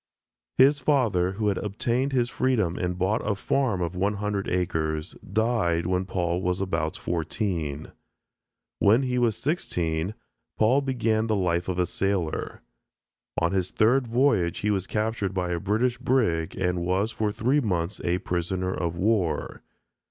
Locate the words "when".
5.85-6.05, 8.79-9.03